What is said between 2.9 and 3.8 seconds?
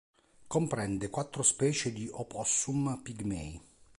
pigmei.